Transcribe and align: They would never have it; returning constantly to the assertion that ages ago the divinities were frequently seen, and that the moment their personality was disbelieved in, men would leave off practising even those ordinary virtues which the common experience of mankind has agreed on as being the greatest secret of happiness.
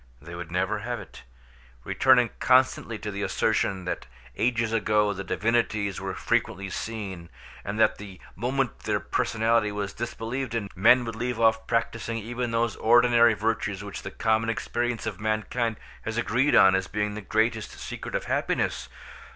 They 0.19 0.33
would 0.33 0.51
never 0.51 0.79
have 0.79 0.99
it; 0.99 1.21
returning 1.83 2.31
constantly 2.39 2.97
to 2.97 3.11
the 3.11 3.21
assertion 3.21 3.85
that 3.85 4.07
ages 4.35 4.73
ago 4.73 5.13
the 5.13 5.23
divinities 5.23 6.01
were 6.01 6.15
frequently 6.15 6.71
seen, 6.71 7.29
and 7.63 7.79
that 7.79 7.99
the 7.99 8.19
moment 8.35 8.79
their 8.79 8.99
personality 8.99 9.71
was 9.71 9.93
disbelieved 9.93 10.55
in, 10.55 10.71
men 10.75 11.05
would 11.05 11.15
leave 11.15 11.39
off 11.39 11.67
practising 11.67 12.17
even 12.17 12.49
those 12.49 12.75
ordinary 12.77 13.35
virtues 13.35 13.83
which 13.83 14.01
the 14.01 14.09
common 14.09 14.49
experience 14.49 15.05
of 15.05 15.19
mankind 15.21 15.75
has 16.01 16.17
agreed 16.17 16.55
on 16.55 16.73
as 16.73 16.87
being 16.87 17.13
the 17.13 17.21
greatest 17.21 17.73
secret 17.79 18.15
of 18.15 18.23
happiness. 18.25 18.89